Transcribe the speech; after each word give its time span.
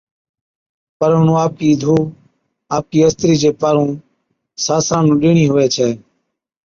پر 0.97 1.11
اونھُون 1.15 1.37
آپَڪِي 1.45 1.69
ڌُو 1.81 1.97
آپَڪِي 2.75 2.99
استرِي 3.05 3.35
چي 3.41 3.49
پارُون 3.59 3.89
ساسران 4.65 5.03
نُون 5.07 5.17
ڏيڻِي 5.21 5.45
ھُوي 5.51 5.65
ڇَي، 5.75 5.91